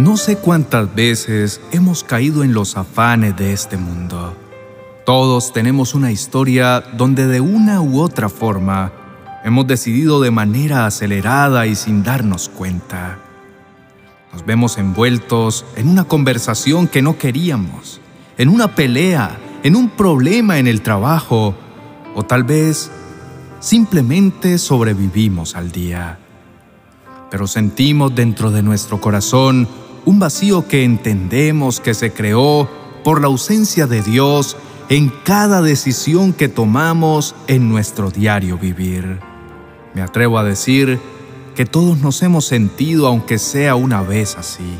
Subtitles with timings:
[0.00, 4.34] No sé cuántas veces hemos caído en los afanes de este mundo.
[5.04, 8.92] Todos tenemos una historia donde de una u otra forma
[9.44, 13.18] hemos decidido de manera acelerada y sin darnos cuenta.
[14.32, 18.00] Nos vemos envueltos en una conversación que no queríamos,
[18.38, 21.54] en una pelea, en un problema en el trabajo
[22.14, 22.90] o tal vez
[23.60, 26.18] simplemente sobrevivimos al día.
[27.30, 29.68] Pero sentimos dentro de nuestro corazón
[30.04, 32.68] un vacío que entendemos que se creó
[33.04, 34.56] por la ausencia de Dios
[34.88, 39.20] en cada decisión que tomamos en nuestro diario vivir.
[39.94, 41.00] Me atrevo a decir
[41.54, 44.78] que todos nos hemos sentido aunque sea una vez así.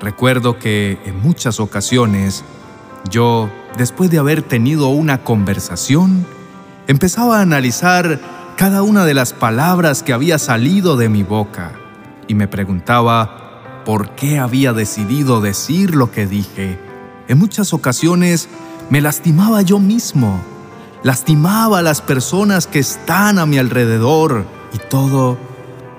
[0.00, 2.44] Recuerdo que en muchas ocasiones
[3.10, 6.26] yo, después de haber tenido una conversación,
[6.86, 8.20] empezaba a analizar
[8.56, 11.72] cada una de las palabras que había salido de mi boca
[12.26, 13.45] y me preguntaba
[13.86, 16.76] por qué había decidido decir lo que dije.
[17.28, 18.48] En muchas ocasiones
[18.90, 20.40] me lastimaba yo mismo,
[21.04, 25.38] lastimaba a las personas que están a mi alrededor y todo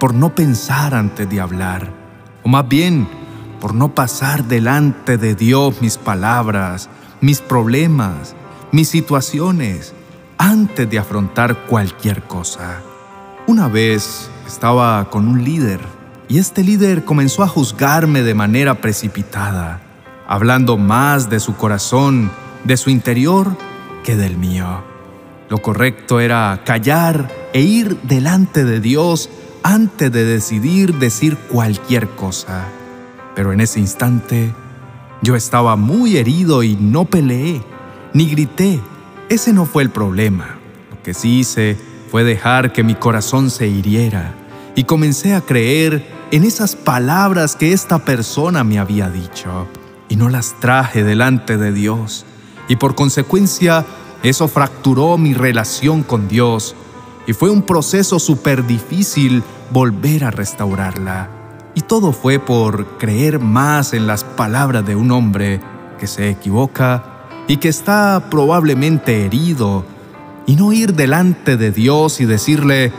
[0.00, 1.92] por no pensar antes de hablar,
[2.42, 3.06] o más bien
[3.60, 6.90] por no pasar delante de Dios mis palabras,
[7.20, 8.34] mis problemas,
[8.72, 9.94] mis situaciones,
[10.38, 12.80] antes de afrontar cualquier cosa.
[13.46, 15.95] Una vez estaba con un líder
[16.28, 19.80] y este líder comenzó a juzgarme de manera precipitada,
[20.26, 22.30] hablando más de su corazón,
[22.64, 23.56] de su interior,
[24.02, 24.82] que del mío.
[25.48, 29.30] Lo correcto era callar e ir delante de Dios
[29.62, 32.66] antes de decidir decir cualquier cosa.
[33.36, 34.52] Pero en ese instante
[35.22, 37.62] yo estaba muy herido y no peleé,
[38.12, 38.80] ni grité.
[39.28, 40.58] Ese no fue el problema.
[40.90, 41.76] Lo que sí hice
[42.10, 44.34] fue dejar que mi corazón se hiriera
[44.74, 49.68] y comencé a creer en esas palabras que esta persona me había dicho
[50.08, 52.24] y no las traje delante de Dios.
[52.68, 53.84] Y por consecuencia,
[54.22, 56.74] eso fracturó mi relación con Dios
[57.26, 61.30] y fue un proceso súper difícil volver a restaurarla.
[61.74, 65.60] Y todo fue por creer más en las palabras de un hombre
[65.98, 69.84] que se equivoca y que está probablemente herido
[70.46, 72.92] y no ir delante de Dios y decirle,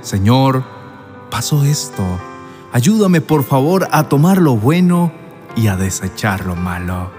[0.00, 0.64] Señor,
[1.30, 2.18] pasó esto
[2.72, 5.12] Ayúdame por favor a tomar lo bueno
[5.54, 7.10] y a desechar lo malo.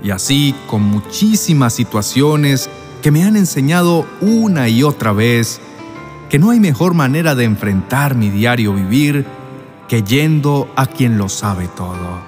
[0.00, 2.70] Y así con muchísimas situaciones
[3.02, 5.60] que me han enseñado una y otra vez
[6.30, 9.26] que no hay mejor manera de enfrentar mi diario vivir
[9.88, 12.22] que yendo a quien lo sabe todo.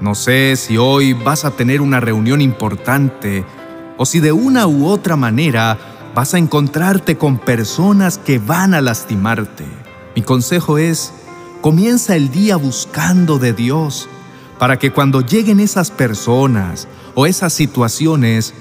[0.00, 3.44] No sé si hoy vas a tener una reunión importante
[3.98, 5.76] o si de una u otra manera
[6.14, 9.64] vas a encontrarte con personas que van a lastimarte.
[10.14, 11.12] Mi consejo es
[11.66, 14.08] Comienza el día buscando de Dios
[14.56, 18.54] para que cuando lleguen esas personas o esas situaciones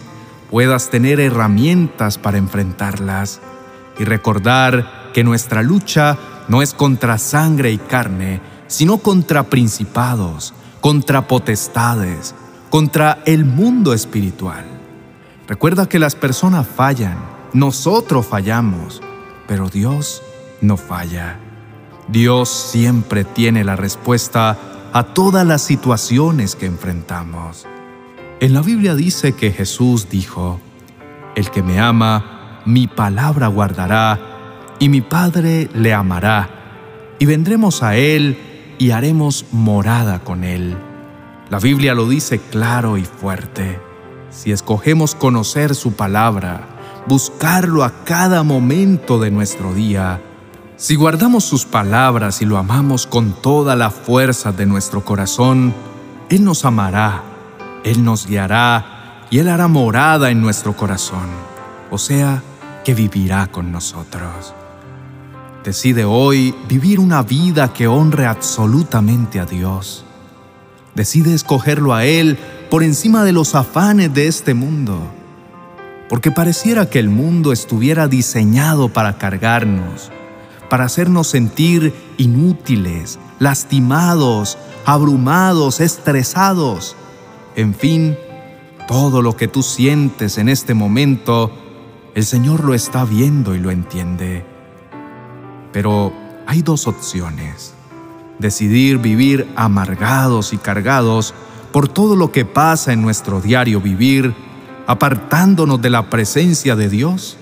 [0.50, 3.42] puedas tener herramientas para enfrentarlas
[4.00, 6.18] y recordar que nuestra lucha
[6.48, 12.34] no es contra sangre y carne, sino contra principados, contra potestades,
[12.72, 14.66] contra el mundo espiritual.
[15.48, 17.20] Recuerda que las personas fallan,
[17.54, 19.00] nosotros fallamos,
[19.46, 20.24] pero Dios
[20.60, 21.45] no falla.
[22.08, 24.58] Dios siempre tiene la respuesta
[24.94, 27.66] a todas las situaciones que enfrentamos.
[28.40, 30.60] En la Biblia dice que Jesús dijo,
[31.36, 34.20] El que me ama, mi palabra guardará,
[34.80, 36.50] y mi Padre le amará,
[37.18, 38.38] y vendremos a Él
[38.78, 40.78] y haremos morada con Él.
[41.50, 43.80] La Biblia lo dice claro y fuerte.
[44.30, 50.22] Si escogemos conocer su palabra, buscarlo a cada momento de nuestro día,
[50.78, 55.74] si guardamos sus palabras y lo amamos con toda la fuerza de nuestro corazón,
[56.30, 57.24] Él nos amará,
[57.84, 61.30] Él nos guiará y Él hará morada en nuestro corazón,
[61.92, 62.44] o sea,
[62.84, 64.54] que vivirá con nosotros.
[65.64, 70.06] Decide hoy vivir una vida que honre absolutamente a Dios.
[70.94, 72.38] Decide escogerlo a Él
[72.70, 75.00] por encima de los afanes de este mundo,
[76.10, 80.12] porque pareciera que el mundo estuviera diseñado para cargarnos,
[80.76, 86.98] para hacernos sentir inútiles, lastimados, abrumados, estresados.
[87.56, 88.18] En fin,
[88.86, 91.50] todo lo que tú sientes en este momento,
[92.14, 94.46] el Señor lo está viendo y lo entiende.
[95.72, 96.12] Pero
[96.46, 97.74] hay dos opciones.
[98.40, 101.34] Decidir vivir amargados y cargados
[101.72, 104.36] por todo lo que pasa en nuestro diario vivir,
[104.88, 107.38] apartándonos de la presencia de Dios,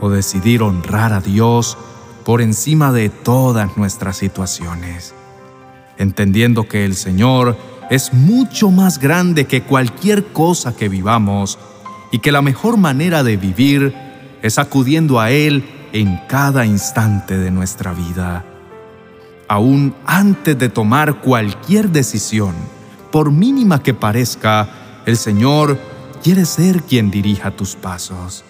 [0.00, 1.78] o decidir honrar a Dios
[2.28, 5.14] por encima de todas nuestras situaciones.
[5.96, 7.56] entendiendo que el Señor
[7.88, 11.58] es mucho más grande que cualquier cosa que vivamos
[12.12, 13.94] y que la mejor manera de vivir
[14.42, 15.64] es acudiendo a Él
[15.94, 18.44] en cada instante de nuestra vida.
[19.48, 22.54] Aún antes de tomar cualquier decisión,
[23.10, 24.68] por mínima que parezca,
[25.06, 25.78] el Señor
[26.22, 28.44] quiere ser quien dirija tus pasos.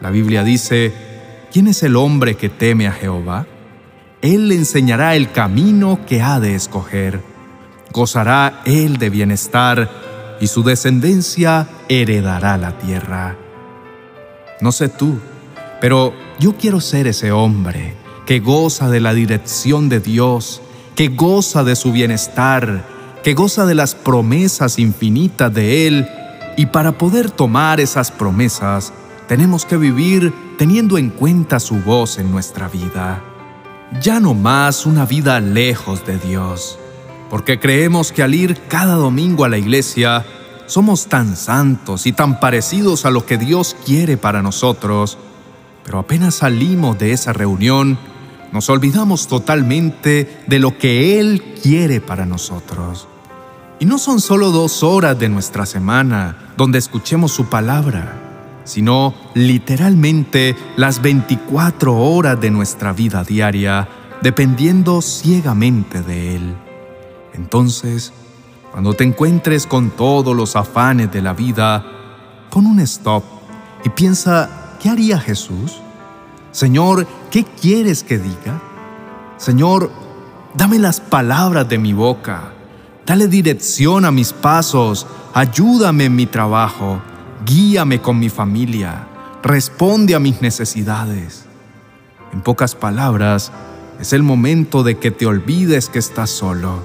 [0.00, 1.15] La Biblia dice,
[1.52, 3.46] ¿quién es el hombre que teme a Jehová?
[4.22, 7.20] Él le enseñará el camino que ha de escoger.
[7.92, 9.90] Gozará él de bienestar
[10.40, 13.36] y su descendencia heredará la tierra.
[14.60, 15.18] No sé tú,
[15.80, 17.94] pero yo quiero ser ese hombre
[18.26, 20.60] que goza de la dirección de Dios,
[20.94, 22.84] que goza de su bienestar,
[23.22, 26.08] que goza de las promesas infinitas de Él,
[26.56, 28.92] y para poder tomar esas promesas,
[29.28, 33.22] tenemos que vivir teniendo en cuenta su voz en nuestra vida.
[34.00, 36.78] Ya no más una vida lejos de Dios,
[37.30, 40.24] porque creemos que al ir cada domingo a la iglesia,
[40.66, 45.18] somos tan santos y tan parecidos a lo que Dios quiere para nosotros,
[45.84, 47.98] pero apenas salimos de esa reunión,
[48.52, 53.06] nos olvidamos totalmente de lo que Él quiere para nosotros.
[53.78, 58.25] Y no son solo dos horas de nuestra semana donde escuchemos su palabra,
[58.66, 63.88] sino literalmente las 24 horas de nuestra vida diaria,
[64.20, 66.54] dependiendo ciegamente de Él.
[67.32, 68.12] Entonces,
[68.70, 71.82] cuando te encuentres con todos los afanes de la vida,
[72.50, 73.24] pon un stop
[73.82, 75.80] y piensa ¿Qué haría Jesús?
[76.52, 78.60] Señor, ¿qué quieres que diga?
[79.36, 79.90] Señor,
[80.54, 82.52] dame las palabras de mi boca.
[83.04, 85.06] Dale dirección a mis pasos.
[85.34, 87.00] Ayúdame en mi trabajo.
[87.46, 89.06] Guíame con mi familia.
[89.42, 91.46] Responde a mis necesidades.
[92.32, 93.52] En pocas palabras,
[94.00, 96.84] es el momento de que te olvides que estás solo.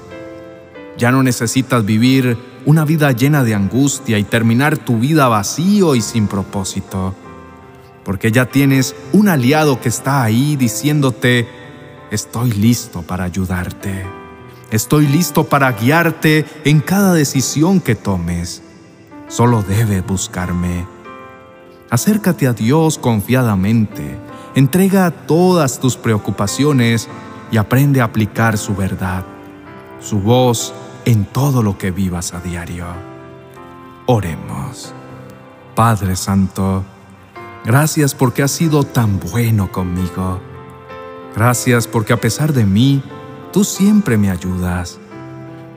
[0.98, 6.02] Ya no necesitas vivir una vida llena de angustia y terminar tu vida vacío y
[6.02, 7.16] sin propósito
[8.04, 11.48] porque ya tienes un aliado que está ahí diciéndote,
[12.10, 14.06] estoy listo para ayudarte,
[14.72, 18.64] estoy listo para guiarte en cada decisión que tomes.
[19.32, 20.86] Solo debes buscarme.
[21.90, 24.20] Acércate a Dios confiadamente,
[24.56, 27.08] entrega todas tus preocupaciones
[27.50, 29.24] y aprende a aplicar su verdad,
[30.02, 30.74] su voz
[31.06, 32.86] en todo lo que vivas a diario.
[34.06, 34.94] Oremos.
[35.76, 36.84] Padre Santo,
[37.64, 40.42] Gracias porque has sido tan bueno conmigo.
[41.36, 43.04] Gracias porque a pesar de mí,
[43.54, 45.00] tú siempre me ayudas.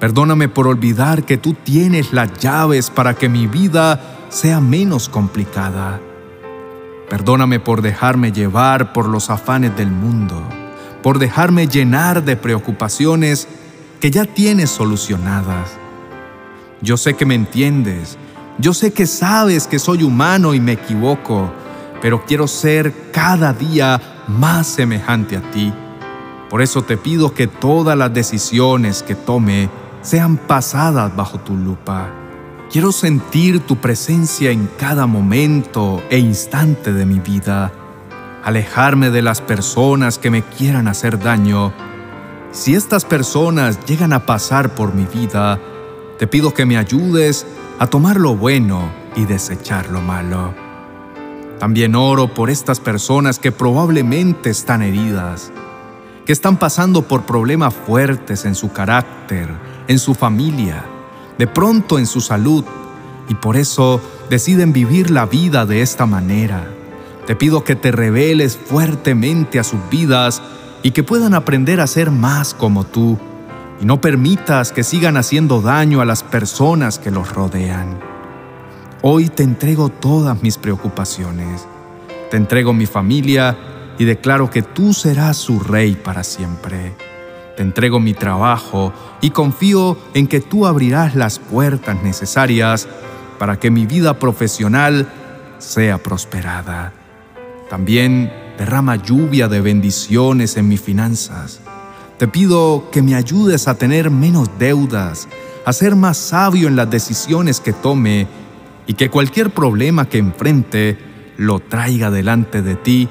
[0.04, 3.98] Perdóname por olvidar que tú tienes las llaves para que mi vida
[4.28, 5.98] sea menos complicada.
[7.08, 10.46] Perdóname por dejarme llevar por los afanes del mundo,
[11.02, 13.48] por dejarme llenar de preocupaciones
[13.98, 15.70] que ya tienes solucionadas.
[16.82, 18.18] Yo sé que me entiendes,
[18.58, 21.50] yo sé que sabes que soy humano y me equivoco,
[22.02, 25.72] pero quiero ser cada día más semejante a ti.
[26.50, 29.70] Por eso te pido que todas las decisiones que tome
[30.04, 32.10] sean pasadas bajo tu lupa.
[32.70, 37.72] Quiero sentir tu presencia en cada momento e instante de mi vida,
[38.44, 41.72] alejarme de las personas que me quieran hacer daño.
[42.52, 45.58] Si estas personas llegan a pasar por mi vida,
[46.18, 47.46] te pido que me ayudes
[47.78, 50.54] a tomar lo bueno y desechar lo malo.
[51.58, 55.50] También oro por estas personas que probablemente están heridas,
[56.26, 59.48] que están pasando por problemas fuertes en su carácter,
[59.88, 60.84] en su familia,
[61.38, 62.64] de pronto en su salud,
[63.28, 64.00] y por eso
[64.30, 66.68] deciden vivir la vida de esta manera.
[67.26, 70.42] Te pido que te reveles fuertemente a sus vidas
[70.82, 73.18] y que puedan aprender a ser más como tú,
[73.80, 77.98] y no permitas que sigan haciendo daño a las personas que los rodean.
[79.02, 81.66] Hoy te entrego todas mis preocupaciones.
[82.30, 83.56] Te entrego mi familia
[83.98, 86.94] y declaro que tú serás su rey para siempre.
[87.56, 92.88] Te entrego mi trabajo y confío en que tú abrirás las puertas necesarias
[93.38, 95.08] para que mi vida profesional
[95.58, 96.92] sea prosperada.
[97.70, 101.60] También derrama lluvia de bendiciones en mis finanzas.
[102.18, 105.28] Te pido que me ayudes a tener menos deudas,
[105.64, 108.26] a ser más sabio en las decisiones que tome
[108.86, 110.98] y que cualquier problema que enfrente
[111.36, 113.08] lo traiga delante de ti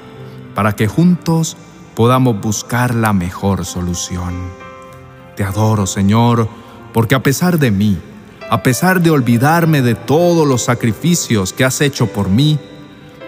[0.54, 1.56] para que juntos
[1.94, 4.34] podamos buscar la mejor solución.
[5.36, 6.48] Te adoro, Señor,
[6.92, 7.98] porque a pesar de mí,
[8.50, 12.58] a pesar de olvidarme de todos los sacrificios que has hecho por mí,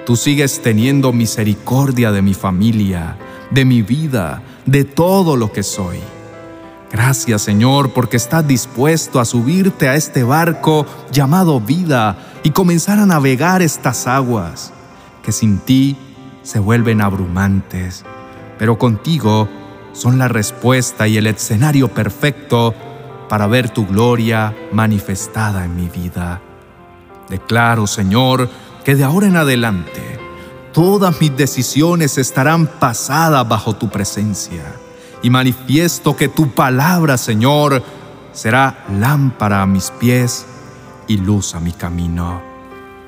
[0.04, 3.16] tú sigues teniendo misericordia de mi familia,
[3.50, 5.98] de mi vida, de todo lo que soy.
[6.92, 13.06] Gracias Señor porque estás dispuesto a subirte a este barco llamado vida y comenzar a
[13.06, 14.72] navegar estas aguas
[15.22, 15.96] que sin ti
[16.42, 18.04] se vuelven abrumantes,
[18.58, 19.48] pero contigo
[19.92, 22.74] son la respuesta y el escenario perfecto
[23.28, 26.40] para ver tu gloria manifestada en mi vida.
[27.28, 28.48] Declaro, Señor,
[28.84, 30.20] que de ahora en adelante
[30.72, 34.62] todas mis decisiones estarán pasadas bajo tu presencia
[35.22, 37.82] y manifiesto que tu palabra, Señor,
[38.32, 40.46] será lámpara a mis pies
[41.08, 42.42] y luz a mi camino,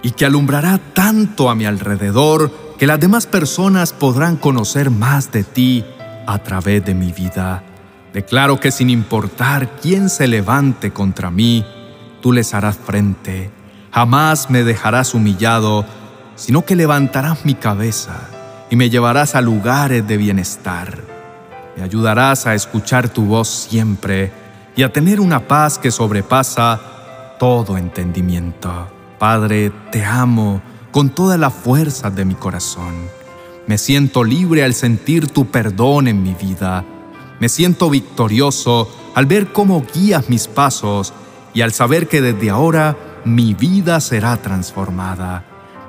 [0.02, 5.42] y que alumbrará tanto a mi alrededor que las demás personas podrán conocer más de
[5.42, 5.84] ti
[6.26, 7.64] a través de mi vida.
[8.12, 11.66] Declaro que sin importar quién se levante contra mí,
[12.22, 13.50] tú les harás frente.
[13.90, 15.84] Jamás me dejarás humillado,
[16.36, 18.28] sino que levantarás mi cabeza
[18.70, 21.02] y me llevarás a lugares de bienestar.
[21.76, 24.30] Me ayudarás a escuchar tu voz siempre
[24.76, 26.80] y a tener una paz que sobrepasa
[27.40, 28.88] todo entendimiento.
[29.18, 32.94] Padre, te amo con toda la fuerza de mi corazón.
[33.66, 36.84] Me siento libre al sentir tu perdón en mi vida
[37.40, 41.12] me siento victorioso al ver cómo guías mis pasos
[41.54, 45.44] y al saber que desde ahora mi vida será transformada.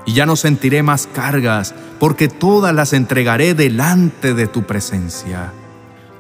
[0.05, 5.51] Y ya no sentiré más cargas, porque todas las entregaré delante de tu presencia.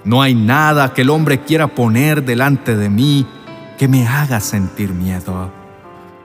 [0.03, 3.25] No hay nada que el hombre quiera poner delante de mí
[3.77, 5.51] que me haga sentir miedo,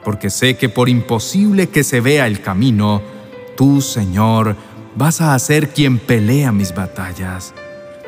[0.05, 3.03] porque sé que por imposible que se vea el camino,
[3.57, 4.57] tú, Señor,
[4.95, 7.55] vas a ser quien pelea mis batallas.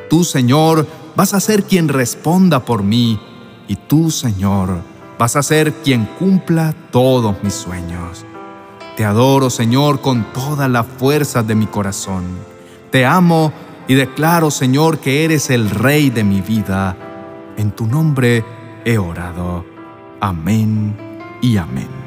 [0.08, 0.86] Tú, Señor,
[1.16, 3.18] vas a ser quien responda por mí
[3.66, 4.82] y tú, Señor,
[5.18, 8.24] vas a ser quien cumpla todos mis sueños.
[8.96, 12.24] Te adoro, Señor, con toda la fuerza de mi corazón.
[12.90, 13.52] Te amo
[13.88, 16.96] y declaro, Señor, que eres el Rey de mi vida.
[17.56, 18.44] En tu nombre
[18.84, 19.64] he orado.
[20.20, 22.05] Amén y amén.